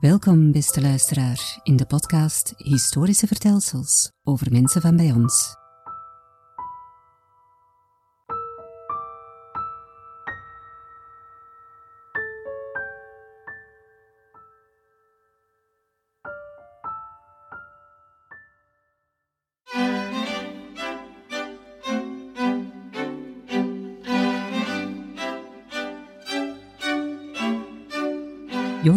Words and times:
Welkom, 0.00 0.52
beste 0.52 0.80
luisteraar, 0.80 1.60
in 1.62 1.76
de 1.76 1.86
podcast 1.86 2.52
Historische 2.56 3.26
Vertelsels 3.26 4.12
over 4.22 4.52
mensen 4.52 4.80
van 4.80 4.96
bij 4.96 5.12
ons. 5.12 5.59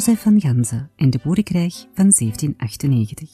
Van 0.04 0.42
Ganzen 0.42 0.92
en 0.96 1.10
de 1.10 1.20
Boerenkrijg 1.24 1.74
van 1.74 2.12
1798. 2.18 3.30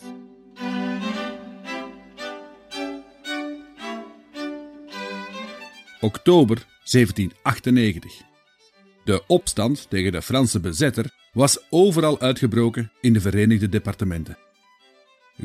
Oktober 5.99 6.65
1798. 6.91 8.21
De 9.03 9.23
opstand 9.27 9.89
tegen 9.89 10.11
de 10.11 10.21
Franse 10.21 10.59
bezetter 10.59 11.13
was 11.33 11.59
overal 11.69 12.19
uitgebroken 12.19 12.91
in 13.01 13.13
de 13.13 13.21
Verenigde 13.21 13.69
Departementen. 13.69 14.37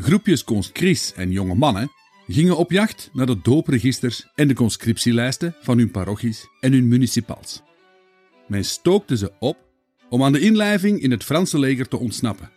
Groepjes 0.01 0.45
conscrits 0.45 1.13
en 1.13 1.31
jonge 1.31 1.55
mannen 1.55 1.91
gingen 2.27 2.57
op 2.57 2.71
jacht 2.71 3.11
naar 3.13 3.27
de 3.27 3.41
doopregisters 3.43 4.27
en 4.35 4.49
de 4.49 4.55
conscriptielijsten 4.55 5.57
van 5.61 5.79
hun 5.79 5.91
parochies 5.91 6.49
en 6.61 6.73
hun 6.73 6.89
municipals. 6.89 7.63
Men 8.47 8.65
stookte 8.65 9.17
ze 9.17 9.33
op 9.39 9.64
om 10.15 10.23
aan 10.23 10.33
de 10.33 10.41
inlijving 10.41 11.01
in 11.01 11.11
het 11.11 11.25
Franse 11.25 11.59
leger 11.59 11.89
te 11.89 11.99
ontsnappen. 11.99 12.51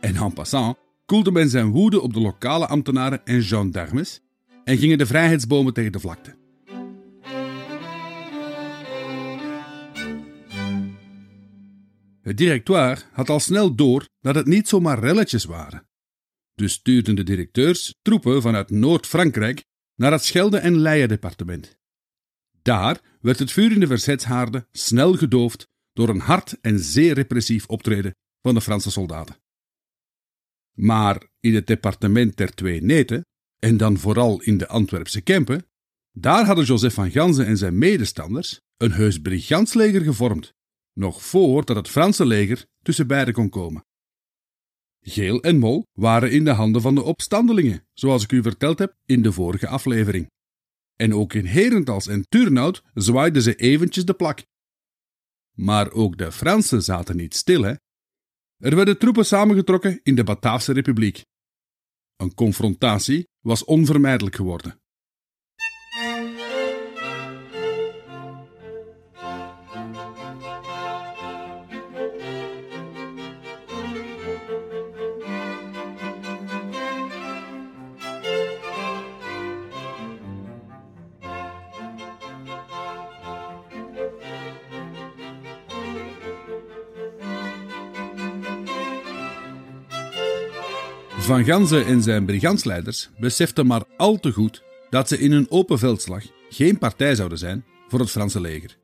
En 0.00 0.16
en 0.16 0.32
passant 0.32 0.76
koelde 1.06 1.32
men 1.32 1.48
zijn 1.48 1.70
woede 1.70 2.00
op 2.00 2.12
de 2.12 2.20
lokale 2.20 2.66
ambtenaren 2.66 3.24
en 3.24 3.42
gendarmes 3.42 4.20
en 4.64 4.78
gingen 4.78 4.98
de 4.98 5.06
vrijheidsbomen 5.06 5.72
tegen 5.72 5.92
de 5.92 6.00
vlakte. 6.00 6.36
Het 12.22 12.36
directoire 12.36 13.00
had 13.12 13.28
al 13.28 13.40
snel 13.40 13.74
door 13.74 14.08
dat 14.20 14.34
het 14.34 14.46
niet 14.46 14.68
zomaar 14.68 14.98
relletjes 14.98 15.44
waren. 15.44 15.86
Dus 16.54 16.72
stuurden 16.72 17.14
de 17.14 17.22
directeurs 17.22 17.94
troepen 18.02 18.42
vanuit 18.42 18.70
Noord-Frankrijk 18.70 19.64
naar 19.94 20.12
het 20.12 20.24
Schelde- 20.24 20.58
en 20.58 20.78
Leien-departement. 20.78 21.78
Daar 22.62 23.00
werd 23.20 23.38
het 23.38 23.52
vuur 23.52 23.72
in 23.72 23.80
de 23.80 23.86
verzetshaarden 23.86 24.66
snel 24.72 25.14
gedoofd 25.14 25.72
door 25.94 26.08
een 26.08 26.20
hard 26.20 26.60
en 26.60 26.78
zeer 26.78 27.14
repressief 27.14 27.66
optreden 27.66 28.14
van 28.42 28.54
de 28.54 28.60
Franse 28.60 28.90
soldaten. 28.90 29.36
Maar 30.72 31.26
in 31.40 31.54
het 31.54 31.66
departement 31.66 32.36
der 32.36 32.54
Twee 32.54 32.82
Neten, 32.82 33.26
en 33.58 33.76
dan 33.76 33.98
vooral 33.98 34.40
in 34.40 34.58
de 34.58 34.68
Antwerpse 34.68 35.20
Kempen, 35.20 35.66
daar 36.12 36.46
hadden 36.46 36.64
Joseph 36.64 36.94
van 36.94 37.10
Ganzen 37.10 37.46
en 37.46 37.56
zijn 37.56 37.78
medestanders 37.78 38.60
een 38.76 38.92
heus 38.92 39.18
brigantsleger 39.18 40.00
gevormd, 40.00 40.52
nog 40.92 41.22
voordat 41.22 41.76
het 41.76 41.88
Franse 41.88 42.26
leger 42.26 42.66
tussen 42.82 43.06
beiden 43.06 43.34
kon 43.34 43.48
komen. 43.48 43.84
Geel 45.00 45.42
en 45.42 45.58
Mol 45.58 45.86
waren 45.92 46.30
in 46.30 46.44
de 46.44 46.50
handen 46.50 46.82
van 46.82 46.94
de 46.94 47.02
opstandelingen, 47.02 47.86
zoals 47.92 48.22
ik 48.22 48.32
u 48.32 48.42
verteld 48.42 48.78
heb 48.78 48.96
in 49.06 49.22
de 49.22 49.32
vorige 49.32 49.66
aflevering. 49.66 50.26
En 50.96 51.14
ook 51.14 51.32
in 51.32 51.44
Herentals 51.44 52.06
en 52.06 52.24
Turnhout 52.28 52.82
zwaaiden 52.94 53.42
ze 53.42 53.54
eventjes 53.54 54.04
de 54.04 54.14
plak. 54.14 54.44
Maar 55.54 55.92
ook 55.92 56.18
de 56.18 56.32
Fransen 56.32 56.82
zaten 56.82 57.16
niet 57.16 57.34
stil? 57.34 57.64
Er 57.64 58.76
werden 58.76 58.98
troepen 58.98 59.26
samengetrokken 59.26 60.00
in 60.02 60.14
de 60.14 60.24
Bataafse 60.24 60.72
Republiek. 60.72 61.24
Een 62.16 62.34
confrontatie 62.34 63.28
was 63.40 63.64
onvermijdelijk 63.64 64.36
geworden. 64.36 64.82
Van 91.44 91.52
Ganzen 91.52 91.86
en 91.86 92.02
zijn 92.02 92.24
brigantsleiders 92.24 93.10
beseften 93.18 93.66
maar 93.66 93.82
al 93.96 94.20
te 94.20 94.32
goed 94.32 94.62
dat 94.90 95.08
ze 95.08 95.18
in 95.18 95.32
een 95.32 95.50
open 95.50 95.78
veldslag 95.78 96.24
geen 96.48 96.78
partij 96.78 97.14
zouden 97.14 97.38
zijn 97.38 97.64
voor 97.88 97.98
het 97.98 98.10
Franse 98.10 98.40
leger. 98.40 98.76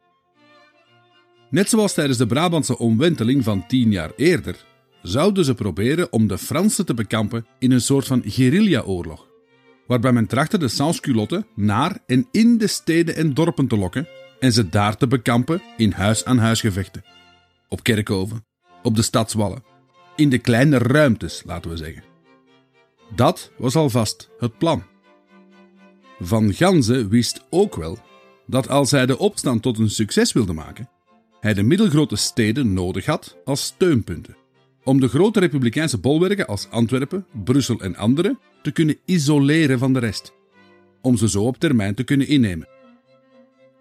Net 1.51 1.69
zoals 1.69 1.95
tijdens 1.95 2.19
de 2.19 2.27
Brabantse 2.27 2.79
omwenteling 2.79 3.45
van 3.45 3.67
tien 3.67 3.91
jaar 3.91 4.13
eerder, 4.17 4.65
zouden 5.03 5.45
ze 5.45 5.55
proberen 5.55 6.13
om 6.13 6.27
de 6.27 6.39
Fransen 6.39 6.87
te 6.87 6.95
bekampen 6.95 7.47
in 7.59 7.71
een 7.71 7.81
soort 7.81 8.07
van 8.07 8.23
guerrilla-oorlog, 8.27 9.27
waarbij 9.87 10.13
men 10.13 10.27
trachtte 10.27 10.59
de 10.59 10.69
sansculotten 10.69 11.47
naar 11.55 11.99
en 12.07 12.29
in 12.31 12.59
de 12.59 12.67
steden 12.67 13.17
en 13.17 13.35
dorpen 13.35 13.67
te 13.67 13.77
lokken 13.77 14.09
en 14.41 14.53
ze 14.53 14.69
daar 14.69 14.97
te 14.97 15.07
bekampen 15.07 15.63
in 15.77 15.93
huis-aan-huisgevechten, 15.93 17.05
op 17.69 17.83
kerkhoven, 17.83 18.45
op 18.83 18.97
de 18.97 19.03
stadswallen, 19.03 19.65
in 20.17 20.29
de 20.29 20.39
kleine 20.39 20.79
ruimtes, 20.79 21.43
laten 21.45 21.71
we 21.71 21.77
zeggen. 21.77 22.10
Dat 23.15 23.51
was 23.59 23.77
alvast 23.77 24.31
het 24.39 24.59
plan. 24.59 24.83
Van 26.21 26.53
Ganzen 26.53 27.09
wist 27.09 27.45
ook 27.51 27.77
wel 27.77 27.99
dat 28.47 28.69
als 28.69 28.91
hij 28.91 29.07
de 29.07 29.19
opstand 29.19 29.63
tot 29.63 29.79
een 29.79 29.91
succes 29.91 30.33
wilde 30.33 30.53
maken, 30.53 30.89
hij 31.41 31.55
de 31.55 31.63
middelgrote 31.63 32.17
steden 32.17 32.73
nodig 32.73 33.07
had 33.07 33.37
als 33.45 33.65
steunpunten, 33.65 34.37
om 34.85 35.01
de 35.01 35.09
grote 35.09 35.41
republikeinse 35.41 35.99
bolwerken 35.99 36.47
als 36.47 36.69
Antwerpen, 36.71 37.27
Brussel 37.45 37.81
en 37.81 37.97
andere 37.97 38.39
te 38.63 38.71
kunnen 38.71 38.99
isoleren 39.05 39.79
van 39.79 39.93
de 39.93 39.99
rest, 39.99 40.33
om 41.01 41.17
ze 41.17 41.29
zo 41.29 41.45
op 41.45 41.59
termijn 41.59 41.95
te 41.95 42.05
kunnen 42.05 42.27
innemen. 42.27 42.69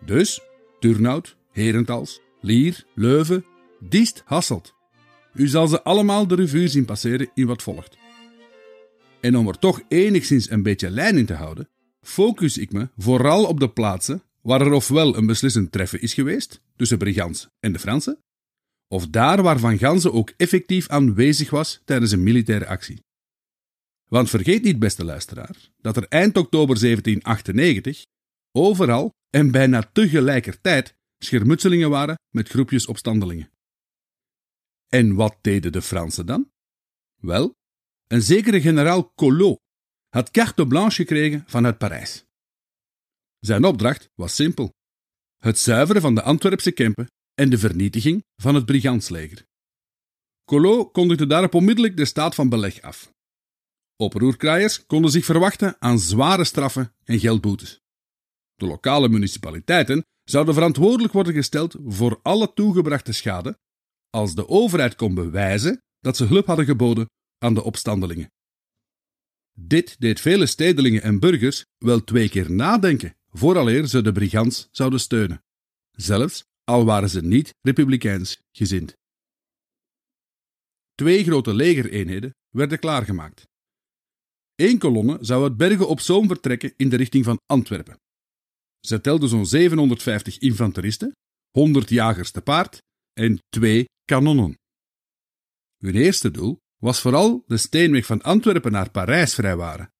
Dus 0.06 0.42
Turnhout, 0.80 1.36
Herentals, 1.52 2.22
Lier, 2.42 2.84
Leuven, 2.96 3.46
Diest, 3.80 4.24
Hasselt. 4.26 4.74
U 5.34 5.48
zal 5.48 5.68
ze 5.68 5.84
allemaal 5.84 6.28
de 6.28 6.36
revue 6.36 6.68
zien 6.68 6.86
passeren 6.86 7.30
in 7.34 7.46
wat 7.46 7.64
volgt. 7.64 7.99
En 9.22 9.38
om 9.38 9.48
er 9.48 9.60
toch 9.60 9.82
enigszins 9.88 10.50
een 10.50 10.64
beetje 10.64 10.90
lijn 10.90 11.18
in 11.18 11.26
te 11.26 11.34
houden, 11.34 11.70
focus 12.02 12.58
ik 12.58 12.72
me 12.72 12.90
vooral 12.98 13.46
op 13.46 13.60
de 13.60 13.70
plaatsen 13.70 14.24
waar 14.42 14.62
er 14.62 14.72
ofwel 14.72 15.18
een 15.18 15.26
beslissend 15.26 15.72
treffen 15.72 16.02
is 16.02 16.14
geweest 16.14 16.62
tussen 16.76 16.98
Brigants 16.98 17.48
en 17.60 17.74
de 17.74 17.80
Fransen, 17.80 18.24
of 18.88 19.08
daar 19.08 19.42
waar 19.42 19.60
Van 19.60 19.78
Ganzen 19.78 20.14
ook 20.14 20.34
effectief 20.38 20.88
aanwezig 20.88 21.50
was 21.50 21.82
tijdens 21.86 22.12
een 22.12 22.24
militaire 22.24 22.68
actie. 22.68 23.04
Want 24.08 24.30
vergeet 24.30 24.64
niet, 24.64 24.80
beste 24.80 25.06
luisteraar, 25.06 25.56
dat 25.82 25.98
er 25.98 26.08
eind 26.08 26.38
oktober 26.38 26.80
1798 26.80 28.06
overal 28.52 29.14
en 29.30 29.52
bijna 29.52 29.90
tegelijkertijd 29.94 30.96
schermutselingen 31.18 31.90
waren 31.90 32.20
met 32.30 32.50
groepjes 32.50 32.86
opstandelingen. 32.86 33.52
En 34.88 35.16
wat 35.16 35.38
deden 35.42 35.72
de 35.72 35.82
Fransen 35.82 36.26
dan? 36.26 36.52
Wel, 37.16 37.56
een 38.10 38.22
zekere 38.22 38.62
generaal 38.62 39.14
Collot 39.16 39.60
had 40.10 40.32
carte 40.32 40.68
blanche 40.68 40.96
gekregen 40.96 41.44
vanuit 41.48 41.78
Parijs. 41.78 42.26
Zijn 43.40 43.66
opdracht 43.66 44.10
was 44.16 44.36
simpel: 44.36 44.74
het 45.38 45.60
zuiveren 45.60 46.02
van 46.02 46.16
de 46.16 46.22
Antwerpse 46.22 46.72
Kempen 46.72 47.08
en 47.34 47.50
de 47.50 47.58
vernietiging 47.58 48.24
van 48.36 48.56
het 48.56 48.66
brigantsleger. 48.66 49.46
Collot 50.46 50.92
kondigde 50.92 51.28
daarop 51.28 51.54
onmiddellijk 51.54 51.98
de 51.98 52.06
staat 52.06 52.36
van 52.36 52.50
beleg 52.50 52.82
af. 52.82 53.14
Oproerkraaiers 53.96 54.86
konden 54.86 55.12
zich 55.12 55.26
verwachten 55.26 55.76
aan 55.80 56.00
zware 56.00 56.44
straffen 56.44 56.96
en 57.04 57.20
geldboetes. 57.20 57.80
De 58.56 58.66
lokale 58.66 59.10
municipaliteiten 59.10 60.06
zouden 60.24 60.54
verantwoordelijk 60.54 61.14
worden 61.14 61.34
gesteld 61.34 61.76
voor 61.86 62.20
alle 62.22 62.54
toegebrachte 62.54 63.12
schade 63.12 63.60
als 64.10 64.36
de 64.36 64.48
overheid 64.48 64.96
kon 64.96 65.14
bewijzen 65.14 65.82
dat 66.00 66.18
ze 66.18 66.26
hulp 66.26 66.46
hadden 66.46 66.66
geboden 66.66 67.08
aan 67.40 67.54
de 67.54 67.64
opstandelingen. 67.64 68.32
Dit 69.54 70.00
deed 70.00 70.20
vele 70.20 70.46
stedelingen 70.46 71.02
en 71.02 71.20
burgers 71.20 71.66
wel 71.78 72.04
twee 72.04 72.30
keer 72.30 72.52
nadenken 72.52 73.16
vooraleer 73.30 73.88
ze 73.88 74.02
de 74.02 74.12
brigands 74.12 74.68
zouden 74.72 75.00
steunen, 75.00 75.44
zelfs 75.92 76.46
al 76.64 76.86
waren 76.86 77.10
ze 77.10 77.22
niet 77.22 77.56
republikeins 77.62 78.42
gezind. 78.52 78.98
Twee 80.96 81.24
grote 81.24 81.54
legereenheden 81.54 82.36
werden 82.50 82.80
klaargemaakt. 82.80 83.48
Eén 84.56 84.78
kolonne 84.78 85.18
zou 85.22 85.44
uit 85.44 85.58
Bergen 85.58 85.88
op 85.88 86.00
Zoom 86.00 86.28
vertrekken 86.28 86.74
in 86.78 86.90
de 86.90 86.96
richting 86.96 87.26
van 87.26 87.40
Antwerpen. 87.46 88.00
Ze 88.80 89.02
telde 89.02 89.28
zo'n 89.28 89.46
750 89.46 90.38
infanteristen, 90.38 91.16
100 91.50 91.90
jagers 91.90 92.32
te 92.32 92.42
paard 92.42 92.82
en 93.14 93.40
twee 93.50 93.86
kanonnen. 94.06 94.58
Hun 95.78 95.96
eerste 95.96 96.32
doel 96.32 96.58
was 96.80 97.02
vooral 97.02 97.44
de 97.48 97.58
steenweg 97.58 98.06
van 98.06 98.22
Antwerpen 98.22 98.72
naar 98.72 98.92
Parijs 98.92 99.34
vrijwaren. 99.34 99.94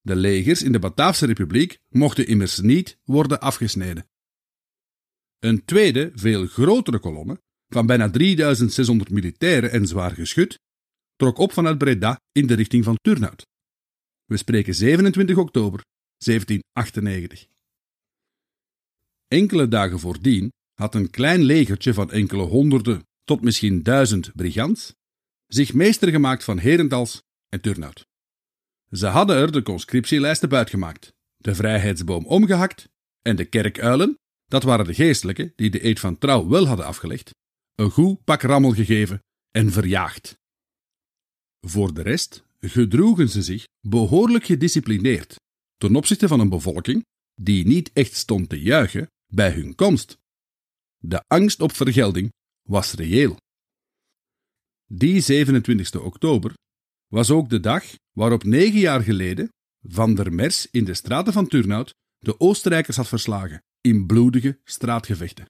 De 0.00 0.16
legers 0.16 0.62
in 0.62 0.72
de 0.72 0.78
Bataafse 0.78 1.26
Republiek 1.26 1.78
mochten 1.88 2.26
immers 2.26 2.60
niet 2.60 2.98
worden 3.04 3.40
afgesneden. 3.40 4.08
Een 5.38 5.64
tweede, 5.64 6.10
veel 6.14 6.46
grotere 6.46 6.98
kolonne, 6.98 7.40
van 7.68 7.86
bijna 7.86 8.10
3600 8.10 9.10
militairen 9.10 9.70
en 9.70 9.86
zwaar 9.86 10.10
geschut, 10.10 10.58
trok 11.16 11.38
op 11.38 11.52
vanuit 11.52 11.78
Breda 11.78 12.20
in 12.32 12.46
de 12.46 12.54
richting 12.54 12.84
van 12.84 12.96
Turnhout. 13.00 13.46
We 14.24 14.36
spreken 14.36 14.74
27 14.74 15.36
oktober 15.36 15.84
1798. 16.16 17.46
Enkele 19.28 19.68
dagen 19.68 19.98
voordien 19.98 20.52
had 20.74 20.94
een 20.94 21.10
klein 21.10 21.42
legertje 21.42 21.94
van 21.94 22.10
enkele 22.10 22.42
honderden 22.42 23.02
tot 23.24 23.42
misschien 23.42 23.82
duizend 23.82 24.32
brigands 24.34 24.94
zich 25.48 25.74
meester 25.74 26.08
gemaakt 26.08 26.44
van 26.44 26.58
Herentals 26.58 27.22
en 27.48 27.60
Turnhout. 27.60 28.06
Ze 28.90 29.06
hadden 29.06 29.36
er 29.36 29.52
de 29.52 29.62
conscriptielijsten 29.62 30.48
buitgemaakt, 30.48 31.12
de 31.36 31.54
vrijheidsboom 31.54 32.26
omgehakt 32.26 32.88
en 33.22 33.36
de 33.36 33.44
kerkuilen, 33.44 34.18
dat 34.46 34.62
waren 34.62 34.84
de 34.84 34.94
geestelijken 34.94 35.52
die 35.56 35.70
de 35.70 35.84
eed 35.84 36.00
van 36.00 36.18
trouw 36.18 36.48
wel 36.48 36.66
hadden 36.66 36.86
afgelegd, 36.86 37.30
een 37.74 37.90
goed 37.90 38.24
pak 38.24 38.42
rammel 38.42 38.72
gegeven 38.72 39.22
en 39.50 39.72
verjaagd. 39.72 40.38
Voor 41.60 41.94
de 41.94 42.02
rest 42.02 42.44
gedroegen 42.60 43.28
ze 43.28 43.42
zich 43.42 43.66
behoorlijk 43.80 44.44
gedisciplineerd 44.44 45.36
ten 45.76 45.96
opzichte 45.96 46.28
van 46.28 46.40
een 46.40 46.48
bevolking 46.48 47.04
die 47.34 47.66
niet 47.66 47.90
echt 47.92 48.14
stond 48.14 48.48
te 48.48 48.60
juichen 48.60 49.10
bij 49.26 49.50
hun 49.50 49.74
komst. 49.74 50.18
De 50.98 51.24
angst 51.26 51.60
op 51.60 51.72
vergelding 51.72 52.32
was 52.62 52.92
reëel. 52.92 53.36
Die 54.90 55.20
27 55.20 56.00
oktober 56.00 56.52
was 57.06 57.30
ook 57.30 57.48
de 57.48 57.60
dag 57.60 57.84
waarop 58.12 58.44
negen 58.44 58.78
jaar 58.78 59.02
geleden 59.02 59.48
Van 59.82 60.14
der 60.14 60.32
Mers 60.32 60.70
in 60.70 60.84
de 60.84 60.94
straten 60.94 61.32
van 61.32 61.48
Turnhout 61.48 61.94
de 62.18 62.40
Oostenrijkers 62.40 62.96
had 62.96 63.08
verslagen 63.08 63.62
in 63.80 64.06
bloedige 64.06 64.60
straatgevechten. 64.64 65.46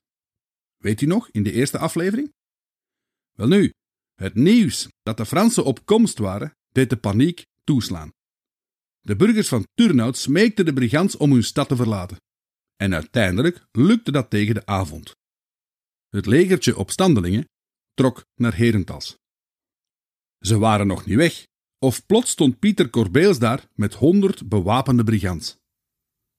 Weet 0.77 1.01
u 1.01 1.07
nog, 1.07 1.29
in 1.31 1.43
de 1.43 1.53
eerste 1.53 1.79
aflevering? 1.79 2.33
Welnu, 3.33 3.73
het 4.15 4.35
nieuws 4.35 4.89
dat 5.03 5.17
de 5.17 5.27
Fransen 5.27 5.65
op 5.65 5.87
komst 5.87 6.19
waren, 6.19 6.53
deed 6.73 6.91
de 6.91 6.97
paniek 6.97 7.47
toeslaan. 7.65 8.11
De 9.01 9.17
burgers 9.17 9.49
van 9.49 9.67
Turnhout 9.75 10.17
smeekten 10.17 10.65
de 10.65 10.73
brigands 10.73 11.17
om 11.17 11.33
hun 11.33 11.45
stad 11.45 11.69
te 11.69 11.77
verlaten. 11.77 12.17
En 12.77 12.95
uiteindelijk 12.95 13.67
lukte 13.73 14.13
dat 14.13 14.31
tegen 14.31 14.55
de 14.55 14.67
avond. 14.67 15.17
Het 16.09 16.27
legertje 16.27 16.77
opstandelingen 16.77 17.49
trok 17.95 18.25
naar 18.35 18.57
Herentals. 18.57 19.17
Ze 20.39 20.59
waren 20.59 20.87
nog 20.87 21.07
niet 21.07 21.17
weg, 21.17 21.47
of 21.79 22.07
plots 22.07 22.31
stond 22.31 22.59
Pieter 22.59 22.91
Corbeels 22.91 23.39
daar 23.39 23.69
met 23.75 23.95
honderd 23.95 24.49
bewapende 24.49 25.05
brigands. 25.05 25.57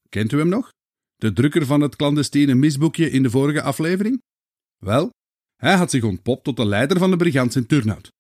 Kent 0.10 0.32
u 0.32 0.38
hem 0.38 0.50
nog? 0.50 0.72
De 1.16 1.34
drukker 1.34 1.66
van 1.66 1.82
het 1.82 1.96
clandestine 1.96 2.56
misboekje 2.56 3.10
in 3.10 3.24
de 3.24 3.30
vorige 3.30 3.62
aflevering? 3.62 4.22
Wel, 4.78 5.10
hij 5.56 5.76
had 5.76 5.90
zich 5.90 6.04
ontpopt 6.04 6.44
tot 6.44 6.58
de 6.58 6.66
leider 6.66 6.98
van 6.98 7.12
de 7.12 7.18
brigands 7.18 7.56
in 7.56 7.66
Turnhout. 7.66 8.12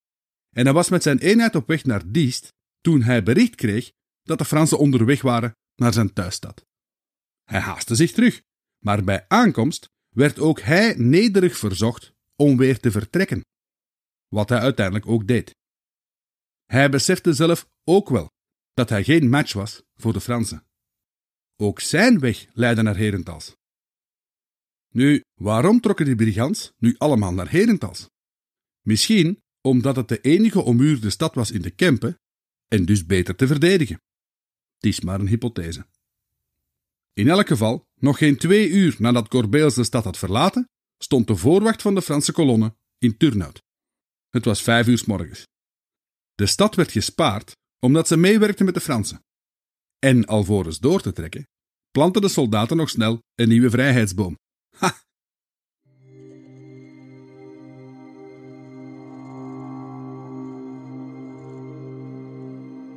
En 0.55 0.63
hij 0.63 0.73
was 0.73 0.89
met 0.89 1.03
zijn 1.03 1.19
eenheid 1.19 1.55
op 1.55 1.67
weg 1.67 1.83
naar 1.83 2.11
Diest 2.11 2.47
toen 2.81 3.01
hij 3.01 3.23
bericht 3.23 3.55
kreeg 3.55 3.91
dat 4.21 4.37
de 4.37 4.45
Fransen 4.45 4.79
onderweg 4.79 5.21
waren 5.21 5.53
naar 5.75 5.93
zijn 5.93 6.13
thuisstad. 6.13 6.65
Hij 7.43 7.59
haastte 7.59 7.95
zich 7.95 8.11
terug, 8.11 8.41
maar 8.83 9.03
bij 9.03 9.25
aankomst 9.27 9.87
werd 10.09 10.39
ook 10.39 10.59
hij 10.59 10.93
nederig 10.97 11.57
verzocht 11.57 12.13
om 12.35 12.57
weer 12.57 12.79
te 12.79 12.91
vertrekken. 12.91 13.41
Wat 14.27 14.49
hij 14.49 14.59
uiteindelijk 14.59 15.07
ook 15.07 15.27
deed. 15.27 15.55
Hij 16.71 16.89
besefte 16.89 17.33
zelf 17.33 17.69
ook 17.83 18.09
wel 18.09 18.31
dat 18.73 18.89
hij 18.89 19.03
geen 19.03 19.29
match 19.29 19.53
was 19.53 19.83
voor 19.95 20.13
de 20.13 20.21
Fransen. 20.21 20.63
Ook 21.55 21.79
zijn 21.79 22.19
weg 22.19 22.45
leidde 22.53 22.81
naar 22.81 22.97
Herentals. 22.97 23.55
Nu, 24.89 25.23
waarom 25.33 25.79
trokken 25.79 26.05
die 26.05 26.15
brigands 26.15 26.71
nu 26.77 26.95
allemaal 26.97 27.33
naar 27.33 27.49
Herentals? 27.49 28.09
Misschien 28.81 29.43
omdat 29.61 29.95
het 29.95 30.07
de 30.07 30.21
enige 30.21 30.61
ommuurde 30.61 31.09
stad 31.09 31.35
was 31.35 31.51
in 31.51 31.61
de 31.61 31.69
Kempen 31.69 32.19
en 32.67 32.85
dus 32.85 33.05
beter 33.05 33.35
te 33.35 33.47
verdedigen. 33.47 34.01
Het 34.75 34.85
is 34.85 34.99
maar 34.99 35.19
een 35.19 35.27
hypothese. 35.27 35.85
In 37.13 37.29
elk 37.29 37.47
geval, 37.47 37.87
nog 37.95 38.17
geen 38.17 38.37
twee 38.37 38.69
uur 38.69 38.95
nadat 38.97 39.27
Corbeels 39.27 39.75
de 39.75 39.83
stad 39.83 40.03
had 40.03 40.17
verlaten, 40.17 40.69
stond 40.97 41.27
de 41.27 41.35
voorwacht 41.35 41.81
van 41.81 41.95
de 41.95 42.01
Franse 42.01 42.31
kolonne 42.31 42.75
in 42.97 43.17
Turnhout. 43.17 43.63
Het 44.29 44.45
was 44.45 44.61
vijf 44.61 44.87
uur 44.87 44.97
s 44.97 45.05
morgens. 45.05 45.47
De 46.39 46.45
stad 46.45 46.75
werd 46.75 46.91
gespaard 46.91 47.57
omdat 47.79 48.07
ze 48.07 48.17
meewerkten 48.17 48.65
met 48.65 48.73
de 48.73 48.79
Fransen. 48.79 49.23
En 49.99 50.25
alvorens 50.25 50.79
door 50.79 51.01
te 51.01 51.13
trekken, 51.13 51.47
planten 51.91 52.21
de 52.21 52.27
soldaten 52.27 52.77
nog 52.77 52.89
snel 52.89 53.19
een 53.35 53.47
nieuwe 53.47 53.69
vrijheidsboom. 53.69 54.37
Ha! 54.77 54.95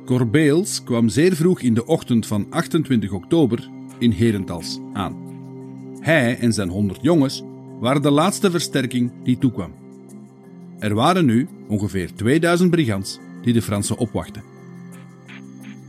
Corbeels 0.05 0.83
kwam 0.83 1.09
zeer 1.09 1.35
vroeg 1.35 1.61
in 1.61 1.73
de 1.73 1.85
ochtend 1.85 2.27
van 2.27 2.51
28 2.51 3.11
oktober 3.11 3.69
in 3.99 4.11
Herentals 4.11 4.79
aan. 4.93 5.15
Hij 5.99 6.37
en 6.37 6.53
zijn 6.53 6.69
honderd 6.69 7.01
jongens 7.01 7.41
waren 7.79 8.01
de 8.01 8.11
laatste 8.11 8.51
versterking 8.51 9.23
die 9.23 9.37
toekwam. 9.37 9.75
Er 10.79 10.93
waren 10.93 11.25
nu 11.25 11.47
ongeveer 11.67 12.13
2000 12.13 12.71
brigands 12.71 13.19
die 13.43 13.53
de 13.53 13.61
Fransen 13.61 13.97
opwachten. 13.97 14.43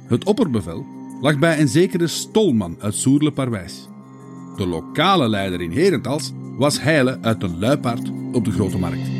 Het 0.06 0.24
opperbevel 0.24 0.86
lag 1.20 1.38
bij 1.38 1.60
een 1.60 1.68
zekere 1.68 2.06
Stolman 2.06 2.76
uit 2.80 2.94
Soerle-Parwijs. 2.94 3.88
De 4.56 4.66
lokale 4.66 5.28
leider 5.28 5.60
in 5.60 5.70
Herentals 5.70 6.32
was 6.56 6.80
Heile 6.80 7.18
uit 7.20 7.40
de 7.40 7.48
Luipaard 7.48 8.10
op 8.32 8.44
de 8.44 8.50
Grote 8.50 8.78
Markt. 8.78 9.10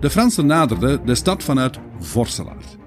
De 0.00 0.10
Fransen 0.10 0.46
naderden 0.46 1.06
de 1.06 1.14
stad 1.14 1.42
vanuit 1.42 1.78
Vorselaar. 1.98 2.81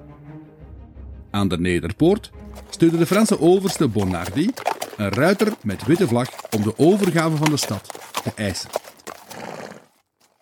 Aan 1.36 1.48
de 1.48 1.60
Nederpoort 1.60 2.32
stuurde 2.70 2.98
de 2.98 3.06
Franse 3.06 3.40
overste 3.40 3.88
Bonardi 3.88 4.50
een 4.98 5.10
ruiter 5.10 5.54
met 5.64 5.86
witte 5.86 6.08
vlag 6.08 6.30
om 6.52 6.64
de 6.64 6.78
overgave 6.78 7.36
van 7.36 7.50
de 7.50 7.58
stad 7.58 7.90
te 8.24 8.32
eisen. 8.36 8.70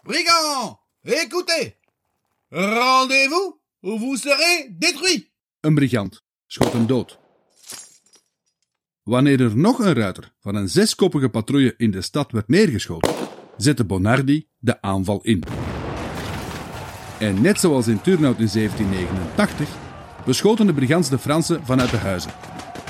Brigands, 0.02 0.76
écoutez! 1.02 1.72
Rendez-vous 2.50 3.54
ou 3.82 4.00
vous 4.00 4.22
serez 4.22 4.68
détruits! 4.78 5.32
Een 5.60 5.76
brigand 5.76 6.24
schoot 6.48 6.74
hem 6.74 6.86
dood. 6.86 7.20
Wanneer 9.04 9.42
er 9.42 9.58
nog 9.58 9.80
een 9.80 9.94
ruiter 9.94 10.34
van 10.40 10.56
een 10.56 10.70
zeskoppige 10.70 11.30
patrouille 11.30 11.74
in 11.78 11.92
de 11.92 12.02
stad 12.02 12.32
werd 12.32 12.48
neergeschoten, 12.48 13.14
zette 13.58 13.84
Bonardi 13.84 14.48
de 14.58 14.82
aanval 14.82 15.22
in. 15.22 15.44
En 17.20 17.42
net 17.42 17.60
zoals 17.60 17.88
in 17.88 18.02
Turnhout 18.02 18.40
in 18.40 18.50
1789 18.54 19.82
beschoten 20.26 20.66
de 20.66 20.74
brigands 20.74 21.10
de 21.10 21.20
Fransen 21.20 21.66
vanuit 21.66 21.90
de 21.90 21.98
huizen. 21.98 22.32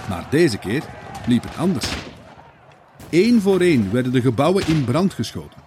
Maar 0.10 0.28
deze 0.30 0.58
keer 0.58 0.84
liep 1.28 1.44
het 1.44 1.58
anders. 1.58 1.94
Eén 3.10 3.42
voor 3.42 3.62
één 3.62 3.92
werden 3.92 4.12
de 4.12 4.22
gebouwen 4.22 4.68
in 4.68 4.84
brand 4.84 5.14
geschoten. 5.14 5.62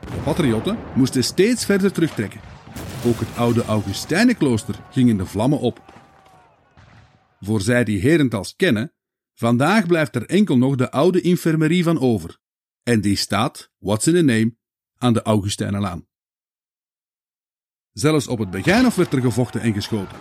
De 0.00 0.20
patriotten 0.24 0.78
moesten 0.94 1.24
steeds 1.24 1.64
verder 1.64 1.92
terugtrekken. 1.92 2.40
Ook 3.06 3.20
het 3.20 3.36
oude 3.36 3.64
Augustijnenklooster 3.64 4.74
ging 4.90 5.08
in 5.08 5.16
de 5.16 5.26
vlammen 5.26 5.58
op. 5.58 5.82
Voor 7.40 7.60
zij 7.60 7.84
die 7.84 8.00
Herentals 8.00 8.56
kennen, 8.56 8.92
vandaag 9.34 9.86
blijft 9.86 10.14
er 10.14 10.26
enkel 10.26 10.56
nog 10.56 10.76
de 10.76 10.90
oude 10.90 11.20
infirmerie 11.20 11.84
van 11.84 12.00
over. 12.00 12.38
En 12.82 13.00
die 13.00 13.16
staat, 13.16 13.70
what's 13.78 14.06
in 14.06 14.14
the 14.14 14.22
name, 14.22 14.56
aan 14.96 15.12
de 15.12 15.22
Augustijnenlaan. 15.22 16.08
Zelfs 17.92 18.26
op 18.26 18.38
het 18.38 18.50
Begijnhof 18.50 18.94
werd 18.94 19.12
er 19.12 19.20
gevochten 19.20 19.60
en 19.60 19.72
geschoten. 19.72 20.18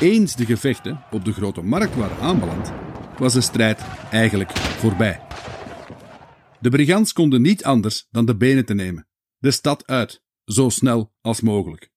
Eens 0.00 0.36
de 0.36 0.46
gevechten 0.46 1.04
op 1.10 1.24
de 1.24 1.32
grote 1.32 1.62
markt 1.62 1.94
waren 1.94 2.18
aanbeland, 2.18 2.72
was 3.18 3.32
de 3.32 3.40
strijd 3.40 3.80
eigenlijk 4.10 4.58
voorbij. 4.58 5.20
De 6.60 6.68
brigands 6.70 7.12
konden 7.12 7.42
niet 7.42 7.64
anders 7.64 8.06
dan 8.10 8.26
de 8.26 8.36
benen 8.36 8.64
te 8.64 8.74
nemen, 8.74 9.08
de 9.38 9.50
stad 9.50 9.86
uit, 9.86 10.22
zo 10.44 10.68
snel 10.68 11.12
als 11.20 11.40
mogelijk. 11.40 11.90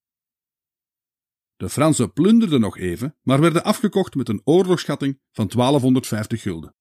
De 1.57 1.69
Fransen 1.69 2.13
plunderden 2.13 2.59
nog 2.59 2.77
even, 2.77 3.15
maar 3.21 3.41
werden 3.41 3.63
afgekocht 3.63 4.15
met 4.15 4.29
een 4.29 4.41
oorlogsschatting 4.43 5.19
van 5.31 5.47
1250 5.47 6.41
gulden. 6.41 6.75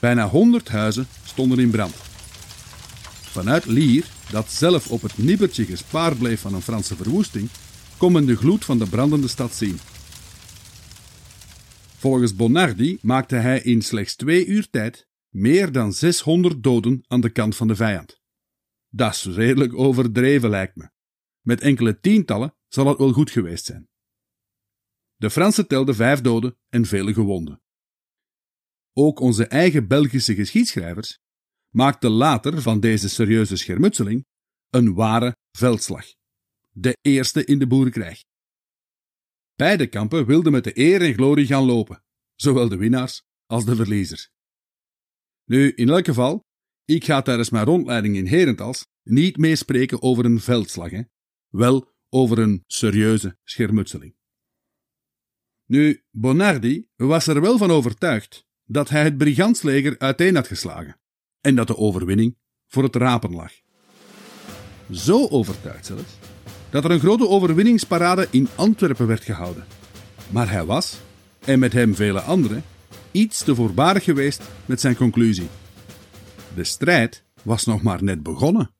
Bijna 0.00 0.28
100 0.28 0.68
huizen 0.68 1.06
stonden 1.24 1.58
in 1.58 1.70
brand. 1.70 1.94
Vanuit 3.22 3.66
Lier, 3.66 4.06
dat 4.30 4.50
zelf 4.50 4.90
op 4.90 5.02
het 5.02 5.18
nippertje 5.18 5.64
gespaard 5.64 6.18
bleef 6.18 6.40
van 6.40 6.54
een 6.54 6.62
Franse 6.62 6.96
verwoesting, 6.96 7.48
kon 7.98 8.12
men 8.12 8.26
de 8.26 8.36
gloed 8.36 8.64
van 8.64 8.78
de 8.78 8.88
brandende 8.88 9.28
stad 9.28 9.54
zien. 9.54 9.78
Volgens 11.96 12.34
Bonardi 12.34 12.98
maakte 13.02 13.36
hij 13.36 13.60
in 13.60 13.82
slechts 13.82 14.16
twee 14.16 14.46
uur 14.46 14.70
tijd 14.70 15.08
meer 15.28 15.72
dan 15.72 15.92
600 15.92 16.62
doden 16.62 17.04
aan 17.06 17.20
de 17.20 17.30
kant 17.30 17.56
van 17.56 17.68
de 17.68 17.76
vijand. 17.76 18.20
Dat 18.88 19.12
is 19.12 19.24
redelijk 19.24 19.74
overdreven, 19.74 20.50
lijkt 20.50 20.76
me. 20.76 20.90
Met 21.40 21.60
enkele 21.60 22.00
tientallen 22.00 22.54
zal 22.68 22.86
het 22.86 22.98
wel 22.98 23.12
goed 23.12 23.30
geweest 23.30 23.64
zijn. 23.64 23.88
De 25.16 25.30
Fransen 25.30 25.66
telden 25.66 25.94
vijf 25.94 26.20
doden 26.20 26.58
en 26.68 26.84
vele 26.84 27.12
gewonden. 27.12 27.62
Ook 28.92 29.20
onze 29.20 29.46
eigen 29.46 29.86
Belgische 29.86 30.34
geschiedschrijvers 30.34 31.20
maakten 31.74 32.10
later 32.10 32.62
van 32.62 32.80
deze 32.80 33.08
serieuze 33.08 33.56
schermutseling 33.56 34.26
een 34.70 34.94
ware 34.94 35.36
veldslag. 35.50 36.06
De 36.78 36.96
eerste 37.02 37.44
in 37.44 37.58
de 37.58 37.66
boerenkrijg. 37.66 38.24
Beide 39.54 39.86
kampen 39.86 40.26
wilden 40.26 40.52
met 40.52 40.64
de 40.64 40.78
eer 40.78 41.02
en 41.02 41.14
glorie 41.14 41.46
gaan 41.46 41.64
lopen, 41.64 42.02
zowel 42.34 42.68
de 42.68 42.76
winnaars 42.76 43.22
als 43.46 43.64
de 43.64 43.76
verliezers. 43.76 44.30
Nu, 45.44 45.72
in 45.72 45.88
elk 45.88 46.04
geval, 46.04 46.44
ik 46.84 47.04
ga 47.04 47.22
tijdens 47.22 47.50
mijn 47.50 47.64
rondleiding 47.64 48.16
in 48.16 48.26
Herentals 48.26 48.86
niet 49.02 49.36
meespreken 49.36 50.02
over 50.02 50.24
een 50.24 50.40
veldslag, 50.40 50.90
hè? 50.90 51.02
wel 51.48 51.94
over 52.08 52.38
een 52.38 52.64
serieuze 52.66 53.38
schermutseling. 53.44 54.16
Nu, 55.64 56.04
Bonardi 56.10 56.88
was 56.96 57.26
er 57.26 57.40
wel 57.40 57.58
van 57.58 57.70
overtuigd 57.70 58.46
dat 58.64 58.88
hij 58.88 59.04
het 59.04 59.16
brigantsleger 59.18 59.98
uiteen 59.98 60.34
had 60.34 60.46
geslagen 60.46 61.00
en 61.40 61.54
dat 61.54 61.66
de 61.66 61.76
overwinning 61.76 62.38
voor 62.66 62.82
het 62.82 62.96
rapen 62.96 63.32
lag. 63.32 63.52
Zo 64.90 65.28
overtuigd 65.28 65.86
zelfs 65.86 66.18
dat 66.70 66.84
er 66.84 66.90
een 66.90 67.00
grote 67.00 67.28
overwinningsparade 67.28 68.28
in 68.30 68.48
Antwerpen 68.54 69.06
werd 69.06 69.24
gehouden. 69.24 69.64
Maar 70.30 70.50
hij 70.50 70.64
was, 70.64 70.98
en 71.44 71.58
met 71.58 71.72
hem 71.72 71.94
vele 71.94 72.20
anderen, 72.20 72.64
iets 73.10 73.44
te 73.44 73.54
voorbarig 73.54 74.04
geweest 74.04 74.42
met 74.66 74.80
zijn 74.80 74.96
conclusie. 74.96 75.48
De 76.54 76.64
strijd 76.64 77.22
was 77.42 77.64
nog 77.64 77.82
maar 77.82 78.02
net 78.02 78.22
begonnen. 78.22 78.70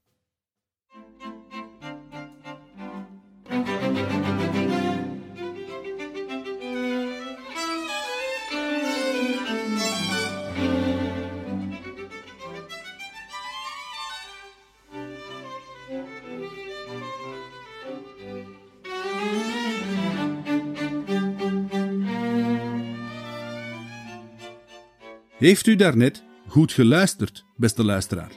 Heeft 25.47 25.67
u 25.67 25.77
daarnet 25.77 26.25
goed 26.47 26.73
geluisterd, 26.73 27.45
beste 27.57 27.85
luisteraar? 27.85 28.33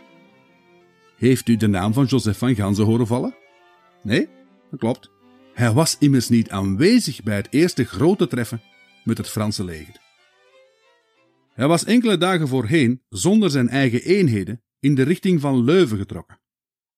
Heeft 1.18 1.48
u 1.48 1.56
de 1.56 1.68
naam 1.68 1.94
van 1.94 2.06
Joseph 2.06 2.38
van 2.38 2.56
Ganzen 2.56 2.86
horen 2.86 3.08
vallen? 3.08 3.36
Nee, 4.04 4.30
dat 4.70 4.80
klopt. 4.80 5.12
Hij 5.54 5.72
was 5.72 5.98
immers 5.98 6.30
niet 6.30 6.50
aanwezig 6.50 7.24
bij 7.24 7.36
het 7.36 7.48
eerste 7.50 7.84
grote 7.84 8.28
treffen 8.28 8.62
met 9.04 9.18
het 9.18 9.30
Franse 9.30 9.63
leger. 9.63 9.96
Hij 11.54 11.68
was 11.68 11.84
enkele 11.84 12.18
dagen 12.18 12.48
voorheen 12.48 13.04
zonder 13.10 13.50
zijn 13.50 13.70
eigen 13.70 14.01
eenheden 14.01 14.63
in 14.80 14.96
de 14.96 15.04
richting 15.04 15.42
van 15.42 15.63
Leuven 15.63 15.98
getrokken, 15.98 16.42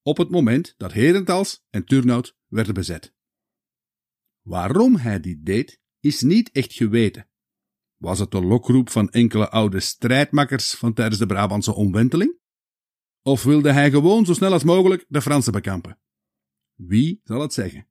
op 0.01 0.17
het 0.17 0.29
moment 0.29 0.73
dat 0.77 0.93
Herentals 0.93 1.63
en 1.69 1.85
Turnhout 1.85 2.35
werden 2.47 2.73
bezet. 2.73 3.13
Waarom 4.41 4.95
hij 4.95 5.19
dit 5.19 5.45
deed, 5.45 5.79
is 5.99 6.21
niet 6.21 6.51
echt 6.51 6.73
geweten. 6.73 7.30
Was 8.01 8.19
het 8.19 8.31
de 8.31 8.41
lokroep 8.41 8.89
van 8.89 9.09
enkele 9.09 9.49
oude 9.49 9.79
strijdmakkers 9.79 10.73
van 10.73 10.93
tijdens 10.93 11.19
de 11.19 11.25
Brabantse 11.25 11.73
omwenteling? 11.73 12.39
Of 13.21 13.43
wilde 13.43 13.71
hij 13.71 13.91
gewoon 13.91 14.25
zo 14.25 14.33
snel 14.33 14.51
als 14.51 14.63
mogelijk 14.63 15.05
de 15.07 15.21
Fransen 15.21 15.51
bekampen? 15.51 15.99
Wie 16.75 17.21
zal 17.23 17.41
het 17.41 17.53
zeggen? 17.53 17.87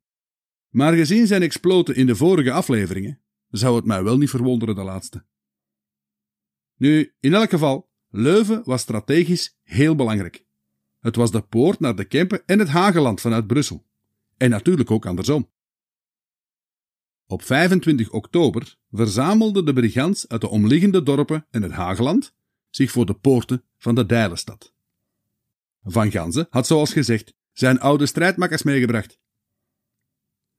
Maar 0.69 0.93
gezien 0.93 1.27
zijn 1.27 1.43
exploten 1.43 1.95
in 1.95 2.07
de 2.07 2.17
vorige 2.17 2.53
afleveringen, 2.53 3.21
zou 3.49 3.77
het 3.77 3.85
mij 3.85 4.03
wel 4.03 4.19
niet 4.19 4.31
verwonderen 4.31 4.75
de 4.75 4.83
laatste. 4.83 5.25
Nu, 6.77 7.15
in 7.21 7.35
elk 7.35 7.51
geval, 7.51 7.91
Leuven 8.09 8.63
was 8.65 8.81
strategisch 8.81 9.59
heel 9.63 9.95
belangrijk. 9.95 10.45
Het 10.99 11.17
was 11.17 11.31
de 11.31 11.41
poort 11.41 11.81
naar 11.81 11.97
de 11.97 12.05
Kempen 12.05 12.43
en 12.47 12.59
het 12.59 12.69
Hageland 12.69 13.21
vanuit 13.21 13.47
Brussel. 13.47 13.87
En 14.37 14.51
natuurlijk 14.51 14.91
ook 14.91 15.07
andersom. 15.07 15.51
Op 17.31 17.43
25 17.43 18.11
oktober 18.11 18.77
verzamelden 18.91 19.65
de 19.65 19.73
brigands 19.73 20.29
uit 20.29 20.41
de 20.41 20.49
omliggende 20.49 21.03
dorpen 21.03 21.47
en 21.51 21.63
het 21.63 21.73
Hageland 21.73 22.35
zich 22.71 22.91
voor 22.91 23.07
de 23.07 23.15
poorten 23.15 23.65
van 23.79 23.95
de 23.95 24.07
Dijlenstad. 24.07 24.75
Van 25.83 26.11
Ganzen 26.11 26.47
had 26.51 26.67
zoals 26.67 26.93
gezegd 26.93 27.35
zijn 27.53 27.81
oude 27.81 28.07
strijdmakkers 28.07 28.63
meegebracht. 28.63 29.19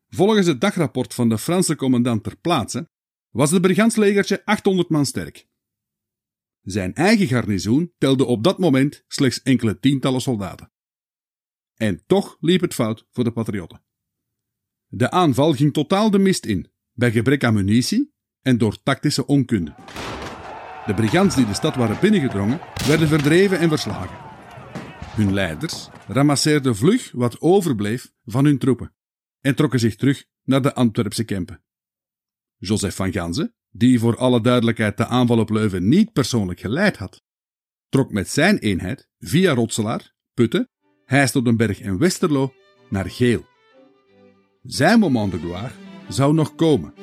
Volgens 0.09 0.47
het 0.47 0.61
dagrapport 0.61 1.13
van 1.13 1.29
de 1.29 1.37
Franse 1.37 1.75
commandant 1.75 2.23
ter 2.23 2.37
plaatse 2.37 2.89
was 3.29 3.51
het 3.51 3.61
brigandslegertje 3.61 4.45
800 4.45 4.89
man 4.89 5.05
sterk. 5.05 5.47
Zijn 6.61 6.93
eigen 6.93 7.27
garnizoen 7.27 7.93
telde 7.97 8.25
op 8.25 8.43
dat 8.43 8.59
moment 8.59 9.03
slechts 9.07 9.41
enkele 9.41 9.79
tientallen 9.79 10.21
soldaten. 10.21 10.71
En 11.75 12.03
toch 12.05 12.37
liep 12.39 12.61
het 12.61 12.73
fout 12.73 13.07
voor 13.11 13.23
de 13.23 13.31
patriotten. 13.31 13.81
De 14.93 15.11
aanval 15.11 15.53
ging 15.53 15.73
totaal 15.73 16.11
de 16.11 16.19
mist 16.19 16.45
in, 16.45 16.71
bij 16.93 17.11
gebrek 17.11 17.43
aan 17.43 17.53
munitie 17.53 18.13
en 18.41 18.57
door 18.57 18.81
tactische 18.83 19.25
onkunde. 19.25 19.75
De 20.85 20.93
brigands 20.93 21.35
die 21.35 21.45
de 21.45 21.53
stad 21.53 21.75
waren 21.75 21.97
binnengedrongen, 22.01 22.59
werden 22.87 23.07
verdreven 23.07 23.59
en 23.59 23.69
verslagen. 23.69 24.17
Hun 25.15 25.33
leiders 25.33 25.89
ramasseerden 26.07 26.75
vlug 26.75 27.11
wat 27.11 27.41
overbleef 27.41 28.11
van 28.25 28.45
hun 28.45 28.57
troepen 28.57 28.93
en 29.41 29.55
trokken 29.55 29.79
zich 29.79 29.95
terug 29.95 30.25
naar 30.43 30.61
de 30.61 30.73
Antwerpse 30.73 31.23
Kempen. 31.23 31.63
Joseph 32.57 32.95
van 32.95 33.11
Ganzen, 33.11 33.55
die 33.69 33.99
voor 33.99 34.17
alle 34.17 34.41
duidelijkheid 34.41 34.97
de 34.97 35.05
aanval 35.05 35.39
op 35.39 35.49
Leuven 35.49 35.87
niet 35.87 36.11
persoonlijk 36.11 36.59
geleid 36.59 36.97
had, 36.97 37.23
trok 37.89 38.11
met 38.11 38.29
zijn 38.29 38.57
eenheid 38.57 39.09
via 39.19 39.53
Rotselaar, 39.53 40.13
Putten, 40.33 40.69
Heistodenberg 41.05 41.79
en 41.79 41.97
Westerlo 41.97 42.53
naar 42.89 43.09
Geel. 43.09 43.49
Zijn 44.63 44.99
moment 44.99 45.31
de 45.31 45.39
gloire 45.39 45.73
zou 46.07 46.33
nog 46.33 46.55
komen. 46.55 46.93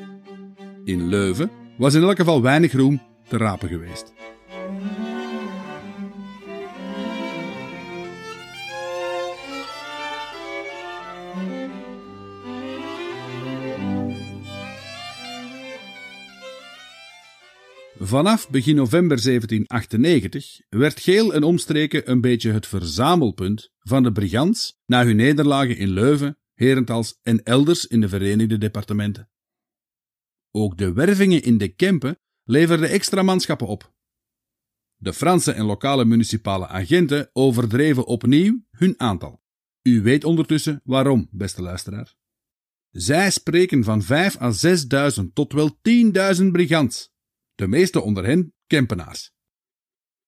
In 0.85 1.09
Leuven 1.09 1.51
was 1.77 1.95
in 1.95 2.03
elk 2.03 2.17
geval 2.17 2.43
weinig 2.43 2.73
roem 2.73 3.03
te 3.29 3.37
rapen 3.37 3.69
geweest. 3.69 4.13
Vanaf 17.99 18.51
begin 18.51 18.77
november 18.77 19.23
1798 19.23 20.61
werd 20.69 21.01
Geel 21.01 21.35
en 21.35 21.43
omstreken 21.43 22.11
een 22.11 22.21
beetje 22.21 22.53
het 22.53 22.67
verzamelpunt 22.67 23.71
van 23.79 24.03
de 24.03 24.13
brigands 24.13 24.77
na 24.87 25.05
hun 25.05 25.17
nederlagen 25.17 25.77
in 25.77 25.89
Leuven, 25.89 26.39
Herentals 26.59 27.19
en 27.23 27.43
elders 27.43 27.87
in 27.87 28.01
de 28.01 28.09
Verenigde 28.09 28.59
Departementen. 28.59 29.31
Ook 30.51 30.77
de 30.79 30.93
wervingen 30.93 31.43
in 31.43 31.59
de 31.59 31.69
Kempen 31.69 32.19
leverden 32.43 32.89
extra 32.89 33.23
manschappen 33.23 33.67
op. 33.67 33.95
De 34.97 35.13
Franse 35.13 35.53
en 35.53 35.65
lokale 35.65 36.05
municipale 36.05 36.67
agenten 36.67 37.31
overdreven 37.33 38.07
opnieuw 38.07 38.65
hun 38.71 39.01
aantal. 39.01 39.43
U 39.83 40.03
weet 40.03 40.25
ondertussen 40.25 40.81
waarom, 40.85 41.29
beste 41.31 41.63
luisteraar. 41.63 42.15
Zij 42.91 43.31
spreken 43.31 43.85
van 43.85 44.03
5 44.03 44.41
à 44.41 44.53
6.000 45.21 45.33
tot 45.33 45.53
wel 45.53 45.79
10.000 46.39 46.47
brigands, 46.53 47.13
de 47.55 47.67
meeste 47.67 48.01
onder 48.01 48.25
hen 48.25 48.55
Kempenaars. 48.67 49.33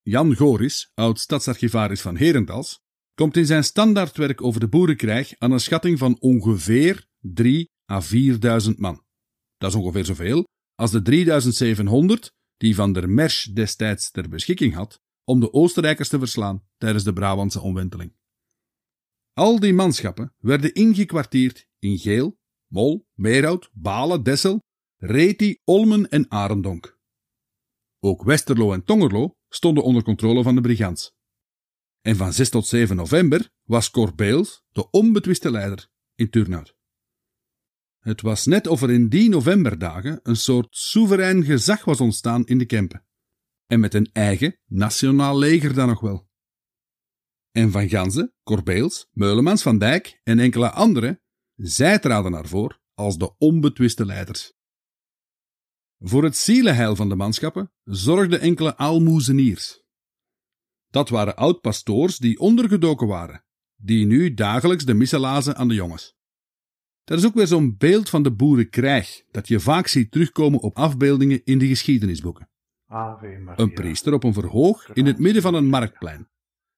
Jan 0.03 0.37
Goris, 0.37 0.91
oud 0.95 1.19
stadsarchivaris 1.21 2.01
van 2.01 2.17
Herentals, 2.17 2.83
komt 3.21 3.37
in 3.37 3.47
zijn 3.47 3.65
standaardwerk 3.65 4.43
over 4.43 4.61
de 4.61 4.69
boerenkrijg 4.69 5.35
aan 5.39 5.53
een 5.53 5.61
schatting 5.61 5.99
van 5.99 6.17
ongeveer 6.21 7.07
3 7.19 7.71
à 7.93 8.03
4.000 8.03 8.77
man. 8.77 9.03
Dat 9.57 9.71
is 9.71 9.77
ongeveer 9.77 10.05
zoveel 10.05 10.45
als 10.75 10.91
de 10.91 11.03
3700 11.03 12.33
die 12.57 12.75
Van 12.75 12.93
der 12.93 13.11
Mersch 13.11 13.45
destijds 13.45 14.11
ter 14.11 14.29
beschikking 14.29 14.75
had 14.75 15.00
om 15.25 15.41
de 15.41 15.53
Oostenrijkers 15.53 16.09
te 16.09 16.19
verslaan 16.19 16.62
tijdens 16.77 17.05
de 17.05 17.12
Brabantse 17.12 17.61
omwenteling. 17.61 18.17
Al 19.33 19.61
die 19.61 19.75
manschappen 19.75 20.35
werden 20.39 20.75
ingekwartierd 20.75 21.67
in 21.79 21.99
Geel, 21.99 22.39
Mol, 22.67 23.07
Meerhout, 23.15 23.71
Balen, 23.73 24.23
Dessel, 24.23 24.61
Reti, 24.97 25.59
Olmen 25.65 26.09
en 26.09 26.31
Arendonk. 26.31 26.99
Ook 27.99 28.23
Westerlo 28.23 28.73
en 28.73 28.85
Tongerlo 28.85 29.35
stonden 29.49 29.85
onder 29.85 30.03
controle 30.03 30.43
van 30.43 30.55
de 30.55 30.61
brigands. 30.61 31.19
En 32.00 32.16
van 32.16 32.33
6 32.33 32.49
tot 32.49 32.66
7 32.66 32.97
november 32.97 33.50
was 33.64 33.90
Corbeels 33.90 34.64
de 34.73 34.90
onbetwiste 34.90 35.50
leider 35.50 35.88
in 36.14 36.30
Turnhout. 36.30 36.78
Het 37.99 38.21
was 38.21 38.47
net 38.47 38.66
of 38.66 38.83
er 38.83 38.90
in 38.90 39.09
die 39.09 39.28
novemberdagen 39.28 40.21
een 40.23 40.37
soort 40.37 40.76
soeverein 40.76 41.45
gezag 41.45 41.85
was 41.85 42.00
ontstaan 42.00 42.45
in 42.47 42.59
de 42.59 42.66
Kempen. 42.66 43.04
En 43.66 43.80
met 43.80 43.95
een 43.95 44.11
eigen 44.12 44.59
nationaal 44.66 45.38
leger 45.38 45.75
dan 45.75 45.88
nog 45.88 46.00
wel. 46.00 46.28
En 47.50 47.71
Van 47.71 47.88
Ganzen, 47.88 48.35
Corbeels, 48.42 49.09
Meulemans 49.12 49.62
van 49.62 49.78
Dijk 49.78 50.21
en 50.23 50.38
enkele 50.38 50.71
anderen, 50.71 51.21
zij 51.54 51.99
traden 51.99 52.30
naar 52.30 52.47
voren 52.47 52.80
als 52.95 53.19
de 53.19 53.37
onbetwiste 53.38 54.07
leiders. 54.07 54.52
Voor 55.99 56.25
het 56.25 56.37
zielenheil 56.37 56.97
van 56.97 57.09
de 57.09 57.14
manschappen 57.14 57.73
zorgden 57.85 58.40
enkele 58.40 58.76
aalmoezeniers. 58.76 59.83
Dat 60.90 61.09
waren 61.09 61.37
oud-pastoors 61.37 62.18
die 62.18 62.38
ondergedoken 62.38 63.06
waren, 63.06 63.44
die 63.76 64.06
nu 64.06 64.35
dagelijks 64.35 64.85
de 64.85 64.94
missen 64.94 65.20
lazen 65.20 65.56
aan 65.56 65.68
de 65.68 65.75
jongens. 65.75 66.18
Dat 67.04 67.18
is 67.18 67.26
ook 67.26 67.35
weer 67.35 67.47
zo'n 67.47 67.76
beeld 67.76 68.09
van 68.09 68.23
de 68.23 68.32
boerenkrijg 68.32 69.23
dat 69.30 69.49
je 69.49 69.61
vaak 69.61 69.87
ziet 69.87 70.11
terugkomen 70.11 70.61
op 70.61 70.76
afbeeldingen 70.76 71.40
in 71.44 71.59
de 71.59 71.66
geschiedenisboeken. 71.66 72.49
Een 73.56 73.73
priester 73.73 74.12
op 74.12 74.25
een 74.25 74.32
verhoog 74.32 74.92
in 74.92 75.06
het 75.06 75.18
midden 75.18 75.42
van 75.42 75.54
een 75.54 75.68
marktplein, 75.68 76.28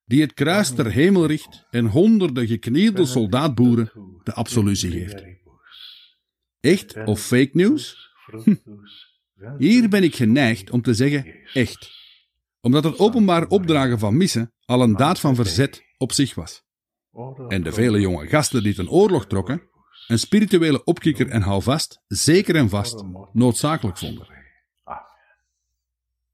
die 0.04 0.20
het 0.20 0.34
kruis 0.34 0.70
ter 0.74 0.90
hemel 0.90 1.26
richt 1.26 1.66
en 1.70 1.86
honderden 1.86 2.46
geknielde 2.46 3.06
soldaatboeren 3.06 3.92
de 4.22 4.32
absolutie 4.32 4.90
geeft. 4.90 5.24
Echt 6.60 7.04
of 7.04 7.20
fake 7.20 7.50
news? 7.52 8.10
Hm. 8.44 8.54
Hier 9.58 9.88
ben 9.88 10.02
ik 10.02 10.14
geneigd 10.14 10.70
om 10.70 10.82
te 10.82 10.94
zeggen 10.94 11.26
echt, 11.52 12.01
omdat 12.62 12.84
het 12.84 12.98
openbaar 12.98 13.46
opdragen 13.46 13.98
van 13.98 14.16
missen 14.16 14.52
al 14.64 14.82
een 14.82 14.96
daad 14.96 15.20
van 15.20 15.34
verzet 15.34 15.82
op 15.96 16.12
zich 16.12 16.34
was. 16.34 16.62
En 17.48 17.62
de 17.62 17.72
vele 17.72 18.00
jonge 18.00 18.26
gasten 18.26 18.62
die 18.62 18.74
ten 18.74 18.90
oorlog 18.90 19.26
trokken, 19.26 19.62
een 20.06 20.18
spirituele 20.18 20.84
opkikker 20.84 21.28
en 21.28 21.42
houvast, 21.42 22.00
zeker 22.06 22.56
en 22.56 22.68
vast, 22.68 23.04
noodzakelijk 23.32 23.98
vonden. 23.98 24.26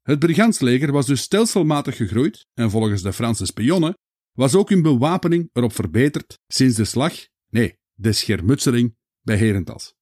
Het 0.03 0.19
brigantsleger 0.19 0.93
was 0.93 1.07
dus 1.07 1.21
stelselmatig 1.21 1.97
gegroeid 1.97 2.47
en 2.55 2.71
volgens 2.71 3.03
de 3.03 3.13
Franse 3.13 3.47
spionnen 3.47 3.99
was 4.33 4.55
ook 4.55 4.69
hun 4.69 4.83
bewapening 4.83 5.51
erop 5.53 5.73
verbeterd 5.73 6.39
sinds 6.47 6.77
de 6.77 6.85
slag, 6.85 7.15
nee, 7.51 7.79
de 7.95 8.13
schermutseling 8.13 8.97
bij 9.23 9.37
Herentals. 9.37 9.95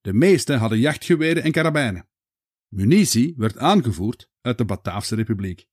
De 0.00 0.12
meesten 0.12 0.58
hadden 0.58 0.78
jachtgeweren 0.78 1.42
en 1.42 1.52
karabijnen. 1.52 2.08
Munitie 2.68 3.34
werd 3.36 3.58
aangevoerd 3.58 4.29
uit 4.40 4.58
de 4.58 4.64
Bataafse 4.64 5.14
Republiek. 5.14 5.68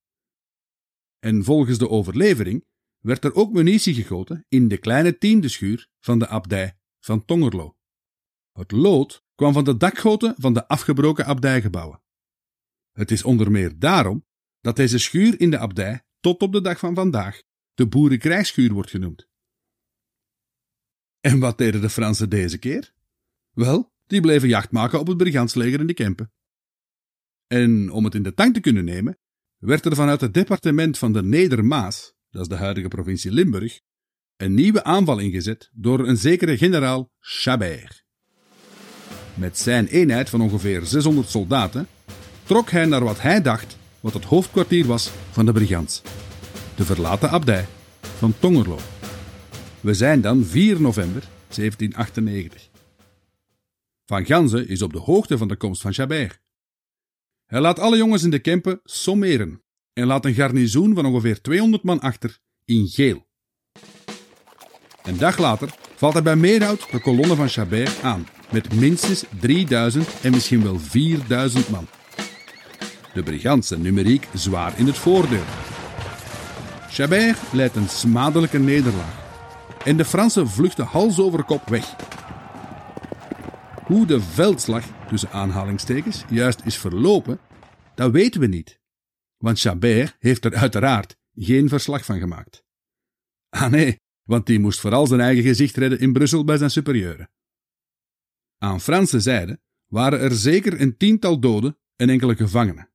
En 1.20 1.44
volgens 1.44 1.78
de 1.78 1.90
overlevering 1.90 2.66
werd 2.98 3.24
er 3.24 3.36
ook 3.36 3.54
munitie 3.54 3.94
gegoten 3.94 4.46
in 4.48 4.68
de 4.68 4.78
kleine 4.78 5.18
tiende 5.18 5.50
schuur 5.50 5.90
van 6.00 6.20
de 6.20 6.28
abdij 6.28 6.78
van 7.00 7.26
Tongerlo. 7.26 7.78
Het 8.52 8.72
lood 8.72 9.24
kwam 9.36 9.54
van 9.54 9.64
de 9.64 9.78
dakgoten 9.78 10.36
van 10.38 10.54
de 10.54 10.68
afgebroken 10.68 11.26
abdijgebouwen. 11.26 12.02
Het 12.92 13.12
is 13.12 13.24
onder 13.24 13.52
meer 13.52 13.80
daarom 13.80 14.26
dat 14.62 14.76
deze 14.76 14.98
schuur 14.98 15.40
in 15.40 15.52
de 15.52 15.58
abdij 15.58 16.06
tot 16.20 16.42
op 16.42 16.52
de 16.52 16.62
dag 16.62 16.80
van 16.80 16.96
vandaag 16.96 17.42
de 17.74 17.88
boerenkrijgsschuur 17.88 18.74
wordt 18.74 18.90
genoemd. 18.90 19.28
En 21.20 21.40
wat 21.40 21.58
deden 21.58 21.82
de 21.82 21.90
Fransen 21.90 22.30
deze 22.30 22.58
keer? 22.58 22.94
Wel, 23.52 23.94
die 24.06 24.22
bleven 24.22 24.48
jacht 24.48 24.72
maken 24.72 25.00
op 25.00 25.08
het 25.08 25.18
brigantsleger 25.18 25.80
in 25.80 25.88
de 25.88 25.94
Kempen. 25.94 26.32
En 27.48 27.92
om 27.92 28.04
het 28.04 28.16
in 28.16 28.24
de 28.24 28.34
tang 28.34 28.54
te 28.54 28.60
kunnen 28.60 28.86
nemen, 28.86 29.18
werd 29.58 29.86
er 29.86 29.96
vanuit 29.96 30.22
het 30.22 30.34
departement 30.34 30.98
van 30.98 31.14
de 31.14 31.24
Nedermaas, 31.24 32.14
dat 32.30 32.42
is 32.42 32.48
de 32.48 32.56
huidige 32.56 32.88
provincie 32.88 33.32
Limburg, 33.32 33.80
een 34.38 34.54
nieuwe 34.54 34.84
aanval 34.84 35.20
ingezet 35.20 35.70
door 35.74 36.08
een 36.08 36.18
zekere 36.18 36.58
generaal 36.58 37.12
Chabert. 37.20 38.06
Met 39.34 39.58
zijn 39.58 39.88
eenheid 39.88 40.30
van 40.30 40.42
ongeveer 40.42 40.86
600 40.86 41.30
soldaten 41.30 41.88
trok 42.44 42.70
hij 42.70 42.86
naar 42.86 43.04
wat 43.04 43.22
hij 43.22 43.42
dacht 43.42 43.78
wat 44.00 44.14
het 44.14 44.24
hoofdkwartier 44.24 44.86
was 44.86 45.12
van 45.32 45.46
de 45.46 45.52
brigants, 45.52 46.02
de 46.76 46.86
verlaten 46.86 47.30
abdij 47.30 47.66
van 48.02 48.34
Tongerlo. 48.40 48.78
We 49.82 49.94
zijn 49.94 50.22
dan 50.22 50.44
4 50.44 50.82
november 50.82 51.22
1798. 51.22 52.70
Van 54.06 54.26
Ganzen 54.26 54.68
is 54.68 54.82
op 54.82 54.94
de 54.94 55.00
hoogte 55.00 55.38
van 55.38 55.48
de 55.48 55.56
komst 55.56 55.82
van 55.82 55.94
Chabert. 55.94 56.40
Hij 57.48 57.60
laat 57.60 57.80
alle 57.80 57.98
jongens 57.98 58.24
in 58.24 58.30
de 58.30 58.40
Kempen 58.40 58.80
sommeren 58.84 59.64
en 59.94 60.06
laat 60.06 60.26
een 60.26 60.34
garnizoen 60.34 60.96
van 60.96 61.06
ongeveer 61.06 61.42
200 61.42 61.84
man 61.84 62.00
achter 62.00 62.40
in 62.66 62.88
geel. 62.88 63.28
Een 65.04 65.18
dag 65.18 65.38
later 65.38 65.70
valt 65.96 66.14
hij 66.14 66.24
bij 66.24 66.36
Meerhout 66.36 66.92
de 66.92 67.02
kolonne 67.02 67.36
van 67.36 67.50
Chabert 67.50 68.02
aan, 68.02 68.28
met 68.52 68.74
minstens 68.74 69.24
3000 69.40 70.08
en 70.22 70.32
misschien 70.32 70.64
wel 70.64 70.80
4000 70.80 71.70
man. 71.70 71.88
De 73.14 73.24
brigantse 73.24 73.78
numeriek 73.78 74.28
zwaar 74.34 74.80
in 74.80 74.86
het 74.86 74.98
voordeel. 74.98 75.46
Chabert 76.90 77.40
leidt 77.52 77.76
een 77.76 77.90
smadelijke 77.90 78.60
nederlaag 78.60 79.26
en 79.84 79.98
de 79.98 80.06
Fransen 80.06 80.48
vluchten 80.48 80.86
hals 80.86 81.20
over 81.20 81.44
kop 81.44 81.70
weg. 81.70 81.96
Hoe 83.86 84.06
de 84.06 84.22
veldslag, 84.22 84.84
tussen 85.08 85.32
aanhalingstekens, 85.32 86.24
juist 86.30 86.62
is 86.66 86.78
verlopen, 86.78 87.40
dat 87.96 88.12
weten 88.12 88.42
we 88.42 88.48
niet. 88.48 88.80
Want 89.38 89.60
Chabert 89.60 90.16
heeft 90.20 90.46
er 90.46 90.56
uiteraard 90.56 91.18
geen 91.36 91.70
verslag 91.70 92.06
van 92.06 92.20
gemaakt. 92.20 92.64
Ah 93.50 93.72
nee, 93.72 94.00
want 94.24 94.46
die 94.46 94.60
moest 94.60 94.80
vooral 94.80 95.08
zijn 95.08 95.20
eigen 95.20 95.44
gezicht 95.44 95.76
redden 95.76 96.00
in 96.00 96.14
Brussel 96.14 96.44
bij 96.44 96.58
zijn 96.58 96.72
superieuren. 96.72 97.30
Aan 98.58 98.82
Franse 98.82 99.20
zijde 99.20 99.60
waren 99.86 100.20
er 100.20 100.36
zeker 100.36 100.82
een 100.82 100.98
tiental 100.98 101.40
doden 101.40 101.78
en 101.96 102.10
enkele 102.10 102.36
gevangenen. 102.36 102.90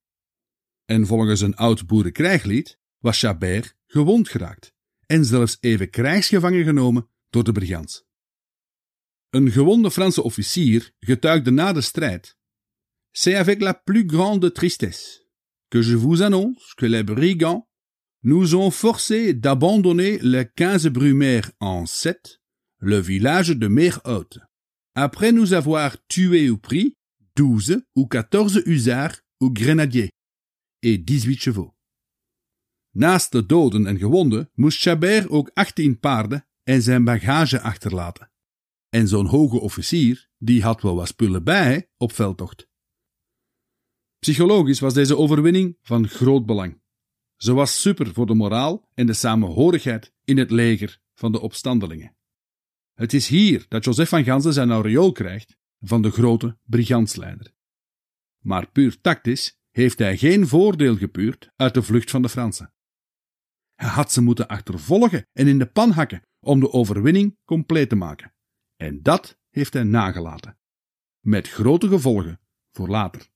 En 0.84 1.06
volgens 1.06 1.40
een 1.40 1.56
oud 1.56 1.86
boerenkrijglied 1.86 2.78
was 2.98 3.18
Chabert 3.18 3.76
gewond 3.86 4.28
geraakt 4.28 4.74
en 5.06 5.24
zelfs 5.24 5.56
even 5.60 5.90
krijgsgevangen 5.90 6.64
genomen 6.64 7.08
door 7.30 7.44
de 7.44 7.52
brigands. 7.52 8.04
Een 9.32 9.50
gewonde 9.50 9.90
Franse 9.90 10.22
officier 10.22 10.92
getuigde 11.00 11.50
na 11.50 11.72
de 11.72 11.80
strijd: 11.80 12.36
C'est 13.10 13.34
avec 13.34 13.60
la 13.60 13.74
plus 13.74 14.04
grande 14.06 14.52
tristesse 14.52 15.26
que 15.68 15.82
je 15.82 15.96
vous 15.96 16.22
annonce 16.22 16.74
que 16.74 16.86
les 16.86 17.02
brigands 17.02 17.66
nous 18.22 18.54
ont 18.54 18.70
forcés 18.70 19.32
d'abandonner 19.32 20.18
le 20.18 20.42
15 20.44 20.88
Brumaire 20.88 21.50
en 21.60 21.86
7, 21.86 22.40
le 22.78 22.98
village 23.00 23.56
de 23.56 23.68
Mer-Haute, 23.68 24.38
après 24.94 25.32
nous 25.32 25.54
avoir 25.54 25.96
tué 26.08 26.50
ou 26.50 26.58
pris 26.58 26.94
12 27.36 27.82
ou 27.96 28.06
14 28.06 28.62
hussards 28.66 29.22
ou 29.40 29.50
grenadiers 29.50 30.10
et 30.82 30.98
18 30.98 31.40
chevaux. 31.40 31.72
Naast 32.94 33.32
de 33.32 33.40
doden 33.40 33.86
en 33.86 33.96
gewonden 33.96 34.50
moest 34.54 34.78
Chabert 34.80 35.28
ook 35.30 35.50
18 35.54 35.98
paarden 36.00 36.46
en 36.64 36.82
zijn 36.82 37.04
bagage 37.04 37.60
achterlaten. 37.60 38.31
En 38.94 39.08
zo'n 39.08 39.26
hoge 39.26 39.60
officier, 39.60 40.28
die 40.38 40.62
had 40.62 40.82
wel 40.82 40.94
wat 40.94 41.08
spullen 41.08 41.44
bij 41.44 41.90
op 41.96 42.12
veldtocht. 42.12 42.68
Psychologisch 44.18 44.80
was 44.80 44.94
deze 44.94 45.16
overwinning 45.16 45.78
van 45.82 46.08
groot 46.08 46.46
belang. 46.46 46.80
Ze 47.36 47.52
was 47.52 47.80
super 47.80 48.12
voor 48.12 48.26
de 48.26 48.34
moraal 48.34 48.88
en 48.94 49.06
de 49.06 49.12
samenhorigheid 49.12 50.12
in 50.24 50.38
het 50.38 50.50
leger 50.50 51.00
van 51.14 51.32
de 51.32 51.40
opstandelingen. 51.40 52.16
Het 52.94 53.12
is 53.12 53.28
hier 53.28 53.64
dat 53.68 53.84
Joseph 53.84 54.08
van 54.08 54.24
Gansen 54.24 54.52
zijn 54.52 54.70
aureool 54.70 55.12
krijgt 55.12 55.56
van 55.80 56.02
de 56.02 56.10
grote 56.10 56.58
brigantsleider. 56.62 57.54
Maar 58.38 58.70
puur 58.70 59.00
tactisch 59.00 59.58
heeft 59.70 59.98
hij 59.98 60.16
geen 60.16 60.46
voordeel 60.46 60.96
gepuurd 60.96 61.50
uit 61.56 61.74
de 61.74 61.82
vlucht 61.82 62.10
van 62.10 62.22
de 62.22 62.28
Fransen. 62.28 62.72
Hij 63.74 63.88
had 63.88 64.12
ze 64.12 64.20
moeten 64.20 64.48
achtervolgen 64.48 65.26
en 65.32 65.46
in 65.46 65.58
de 65.58 65.66
pan 65.66 65.90
hakken 65.90 66.22
om 66.40 66.60
de 66.60 66.72
overwinning 66.72 67.38
compleet 67.44 67.88
te 67.88 67.96
maken. 67.96 68.31
En 68.82 69.02
dat 69.02 69.38
heeft 69.50 69.72
hij 69.72 69.82
nagelaten. 69.82 70.58
Met 71.20 71.48
grote 71.48 71.88
gevolgen 71.88 72.40
voor 72.70 72.88
later. 72.88 73.30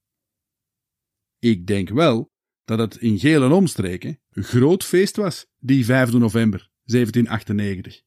Ik 1.39 1.67
denk 1.67 1.89
wel 1.89 2.33
dat 2.65 2.79
het 2.79 2.97
in 2.97 3.19
gele 3.19 3.55
omstreken 3.55 4.21
een 4.31 4.45
groot 4.45 4.85
feest 4.85 5.17
was, 5.17 5.47
die 5.59 5.85
5 5.85 6.13
november 6.13 6.71
1798. 6.85 8.03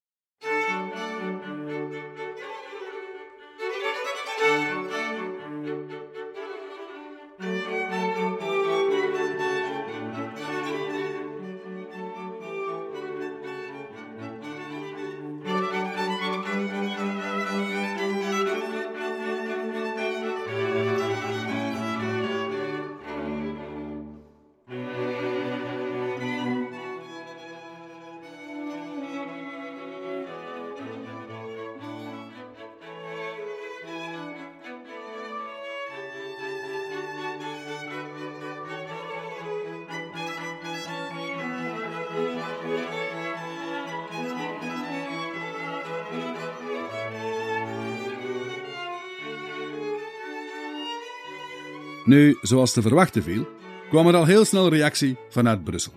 Nu, 52.10 52.38
zoals 52.42 52.74
te 52.74 52.82
verwachten 52.82 53.24
viel, 53.24 53.48
kwam 53.90 54.08
er 54.08 54.16
al 54.16 54.26
heel 54.26 54.46
snel 54.46 54.70
reactie 54.70 55.18
vanuit 55.30 55.64
Brussel. 55.64 55.94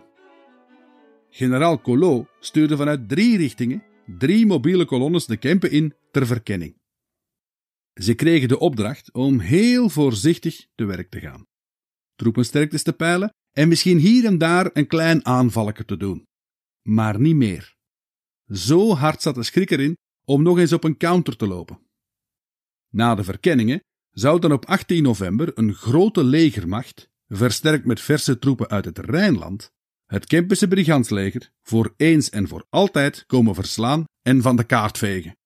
Generaal 1.31 1.81
Collot 1.81 2.29
stuurde 2.41 2.77
vanuit 2.77 3.09
drie 3.09 3.37
richtingen 3.37 3.83
drie 4.19 4.47
mobiele 4.47 4.85
kolonnes 4.85 5.27
de 5.27 5.37
Kempen 5.37 5.71
in 5.71 5.95
ter 6.11 6.27
verkenning. 6.27 6.77
Ze 7.95 8.15
kregen 8.15 8.49
de 8.49 8.59
opdracht 8.59 9.13
om 9.13 9.39
heel 9.39 9.89
voorzichtig 9.89 10.67
te 10.75 10.85
werk 10.85 11.11
te 11.11 11.21
gaan, 11.21 11.47
troepensterktes 12.15 12.83
te 12.83 12.93
peilen 12.93 13.35
en 13.53 13.69
misschien 13.69 13.99
hier 13.99 14.25
en 14.25 14.39
daar 14.39 14.71
een 14.73 14.87
klein 14.87 15.27
aanvalletje 15.27 15.85
te 15.85 15.97
doen. 15.97 16.25
Maar 16.83 17.21
niet 17.21 17.37
meer. 17.37 17.75
Zo 18.51 18.95
hard 18.95 19.23
zat 19.23 19.35
de 19.35 19.43
schrik 19.43 19.71
erin 19.71 19.97
om 20.25 20.43
nog 20.43 20.59
eens 20.59 20.73
op 20.73 20.85
een 20.85 20.97
counter 20.97 21.37
te 21.37 21.47
lopen. 21.47 21.81
Na 22.91 23.15
de 23.15 23.25
verkenningen 23.25 23.81
zou 24.13 24.41
dan 24.41 24.53
op 24.53 24.67
18 24.67 25.03
november 25.03 25.51
een 25.55 25.75
grote 25.75 26.25
legermacht, 26.25 27.11
versterkt 27.29 27.85
met 27.85 28.01
verse 28.01 28.39
troepen 28.39 28.69
uit 28.69 28.85
het 28.85 28.99
Rijnland, 28.99 29.73
het 30.07 30.27
Kempische 30.27 30.69
brigantsleger 30.69 31.53
voor 31.63 31.95
eens 31.97 32.31
en 32.31 32.49
voor 32.49 32.67
altijd 32.71 33.27
komen 33.27 33.55
verslaan 33.55 34.05
en 34.23 34.43
van 34.43 34.57
de 34.57 34.65
kaart 34.65 34.99
vegen. 34.99 35.37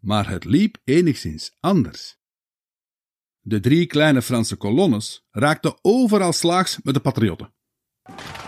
Maar 0.00 0.28
het 0.28 0.44
liep 0.44 0.76
enigszins 0.84 1.56
anders. 1.60 2.16
De 3.40 3.60
drie 3.60 3.86
kleine 3.86 4.22
Franse 4.22 4.56
kolonnes 4.56 5.26
raakten 5.30 5.78
overal 5.82 6.32
slaags 6.32 6.78
met 6.82 6.94
de 6.94 7.00
patriotten. 7.00 7.52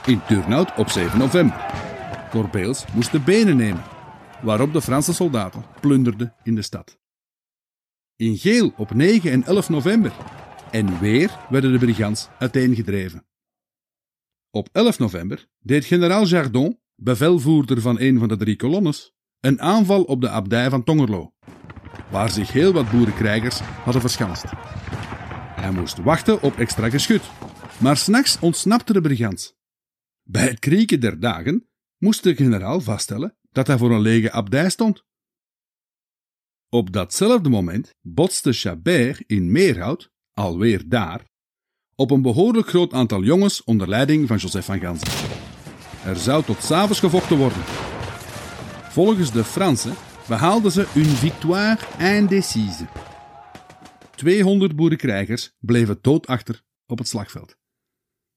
In 0.07 0.21
Turnhout 0.27 0.77
op 0.77 0.89
7 0.89 1.19
november. 1.19 1.89
Corbeels 2.31 2.85
moest 2.95 3.13
de 3.13 3.21
benen 3.21 3.57
nemen, 3.57 3.85
waarop 4.43 4.73
de 4.73 4.83
Franse 4.83 5.15
soldaten 5.15 5.65
plunderden 5.81 6.35
in 6.43 6.55
de 6.55 6.63
stad. 6.63 7.00
In 8.21 8.37
Geel 8.37 8.73
op 8.77 8.95
9 8.95 9.31
en 9.31 9.45
11 9.45 9.69
november. 9.69 10.13
En 10.71 10.99
weer 10.99 11.39
werden 11.51 11.73
de 11.73 11.79
brigands 11.79 12.29
uiteengedreven. 12.39 13.27
Op 14.51 14.69
11 14.73 14.99
november 14.99 15.49
deed 15.59 15.85
generaal 15.85 16.27
Jardon, 16.27 16.81
bevelvoerder 16.95 17.81
van 17.81 18.01
een 18.01 18.19
van 18.19 18.29
de 18.29 18.37
drie 18.37 18.57
kolonnes, 18.57 19.15
een 19.41 19.61
aanval 19.61 20.03
op 20.03 20.21
de 20.21 20.29
abdij 20.29 20.71
van 20.71 20.85
Tongerlo, 20.85 21.35
waar 22.11 22.31
zich 22.31 22.53
heel 22.53 22.73
wat 22.73 22.91
boerenkrijgers 22.91 23.61
hadden 23.61 24.01
verschanst. 24.01 24.45
Hij 25.61 25.73
moest 25.73 25.99
wachten 25.99 26.43
op 26.43 26.57
extra 26.57 26.91
geschut, 26.91 27.23
maar 27.79 27.97
s'nachts 27.97 28.39
ontsnapte 28.39 28.93
de 28.93 29.01
brigand. 29.01 29.57
Bij 30.23 30.49
het 30.49 30.59
krieken 30.59 31.01
der 31.01 31.21
dagen 31.21 31.69
moest 31.99 32.23
de 32.23 32.35
generaal 32.35 32.81
vaststellen 32.81 33.37
dat 33.53 33.67
hij 33.67 33.79
voor 33.79 33.91
een 33.91 34.01
lege 34.01 34.33
abdij 34.33 34.71
stond. 34.71 35.09
Op 36.73 36.93
datzelfde 36.93 37.49
moment 37.49 37.95
botste 38.01 38.53
Chabert 38.53 39.23
in 39.27 39.53
Meerhout, 39.53 40.11
alweer 40.33 40.89
daar, 40.89 41.25
op 41.95 42.11
een 42.11 42.23
behoorlijk 42.23 42.69
groot 42.69 42.93
aantal 42.93 43.23
jongens 43.23 43.65
onder 43.65 43.89
leiding 43.89 44.29
van 44.29 44.37
Joseph 44.37 44.67
van 44.67 44.81
Gansen. 44.81 45.29
Er 46.05 46.17
zou 46.17 46.45
tot 46.45 46.63
s'avonds 46.63 47.01
gevochten 47.01 47.37
worden. 47.37 47.63
Volgens 48.91 49.33
de 49.33 49.45
Fransen 49.45 49.95
behaalden 50.29 50.73
ze 50.73 50.81
een 50.95 51.05
victoire 51.05 51.79
indécise. 51.99 52.87
200 54.15 54.77
boerenkrijgers 54.77 55.57
bleven 55.59 55.99
dood 56.01 56.27
achter 56.27 56.63
op 56.87 56.99
het 56.99 57.09
slagveld. 57.09 57.57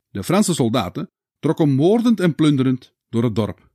De 0.10 0.24
Franse 0.24 0.54
soldaten 0.54 1.12
trokken 1.40 1.70
moordend 1.70 2.20
en 2.20 2.36
plunderend 2.36 2.96
door 3.10 3.24
het 3.24 3.36
dorp. 3.36 3.72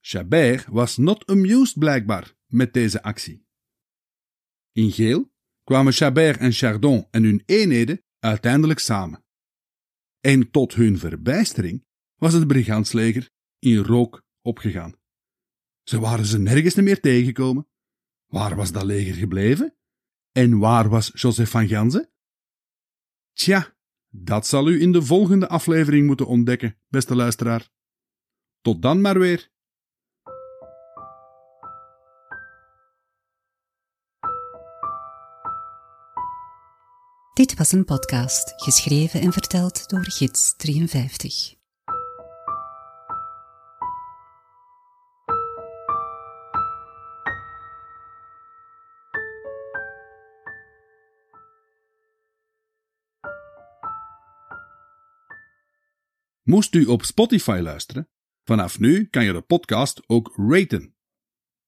Chabert 0.00 0.66
was 0.66 0.96
not 0.96 1.26
amused 1.26 1.78
blijkbaar 1.78 2.34
met 2.46 2.72
deze 2.72 3.02
actie. 3.02 3.46
In 4.78 4.92
geel 4.92 5.32
kwamen 5.64 5.92
Chabert 5.92 6.40
en 6.40 6.52
Chardon 6.52 7.06
en 7.10 7.22
hun 7.22 7.42
eenheden 7.46 8.04
uiteindelijk 8.18 8.78
samen. 8.78 9.24
En 10.20 10.50
tot 10.50 10.74
hun 10.74 10.98
verbijstering 10.98 11.86
was 12.14 12.32
het 12.32 12.46
brigandsleger 12.46 13.30
in 13.58 13.76
rook 13.76 14.24
opgegaan. 14.42 14.94
Ze 15.82 16.00
waren 16.00 16.24
ze 16.24 16.38
nergens 16.38 16.74
meer 16.74 17.00
tegengekomen. 17.00 17.68
Waar 18.26 18.56
was 18.56 18.72
dat 18.72 18.82
leger 18.82 19.14
gebleven? 19.14 19.76
En 20.32 20.58
waar 20.58 20.88
was 20.88 21.10
Joseph 21.14 21.50
van 21.50 21.68
Ganzen? 21.68 22.10
Tja, 23.32 23.76
dat 24.08 24.46
zal 24.46 24.68
u 24.68 24.80
in 24.80 24.92
de 24.92 25.02
volgende 25.02 25.48
aflevering 25.48 26.06
moeten 26.06 26.26
ontdekken, 26.26 26.78
beste 26.88 27.14
luisteraar. 27.14 27.70
Tot 28.60 28.82
dan 28.82 29.00
maar 29.00 29.18
weer. 29.18 29.50
Dit 37.38 37.54
was 37.54 37.72
een 37.72 37.84
podcast, 37.84 38.52
geschreven 38.56 39.20
en 39.20 39.32
verteld 39.32 39.88
door 39.88 40.10
Gids 40.10 40.56
53. 40.56 41.54
Moest 56.42 56.74
u 56.74 56.84
op 56.84 57.02
Spotify 57.02 57.58
luisteren? 57.62 58.08
Vanaf 58.44 58.78
nu 58.78 59.06
kan 59.06 59.24
je 59.24 59.32
de 59.32 59.40
podcast 59.40 60.08
ook 60.08 60.32
raten. 60.36 60.96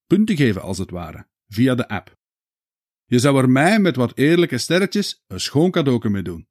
Punten 0.07 0.37
geven 0.37 0.63
als 0.63 0.79
het 0.79 0.91
ware, 0.91 1.29
via 1.49 1.75
de 1.75 1.89
app. 1.89 2.20
Je 3.11 3.19
zou 3.19 3.39
er 3.39 3.51
mij 3.51 3.79
met 3.79 3.97
wat 3.97 4.13
eerlijke 4.15 4.59
sterretjes 4.59 5.25
een 5.27 5.41
schoon 5.41 5.71
cadeau 5.71 6.11
mee 6.11 6.23
doen. 6.23 6.47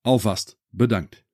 Alvast 0.00 0.58
bedankt. 0.68 1.24